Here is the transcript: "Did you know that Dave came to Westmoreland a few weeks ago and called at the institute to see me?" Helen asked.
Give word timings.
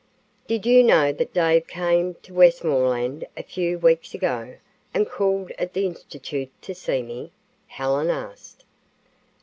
"Did 0.47 0.65
you 0.65 0.81
know 0.83 1.11
that 1.13 1.31
Dave 1.31 1.67
came 1.67 2.15
to 2.23 2.33
Westmoreland 2.33 3.23
a 3.37 3.43
few 3.43 3.77
weeks 3.77 4.15
ago 4.15 4.55
and 4.95 5.07
called 5.07 5.51
at 5.59 5.73
the 5.73 5.85
institute 5.85 6.49
to 6.63 6.73
see 6.73 7.03
me?" 7.03 7.31
Helen 7.67 8.09
asked. 8.09 8.63